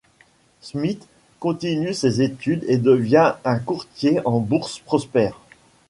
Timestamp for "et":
2.67-2.77